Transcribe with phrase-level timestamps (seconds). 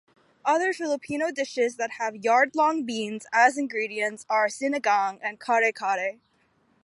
[0.43, 6.17] Other Filipino dishes that have yardlong beans as ingredients are "sinigang" and "kare-kare".